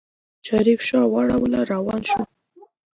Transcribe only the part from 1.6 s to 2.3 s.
روان شو.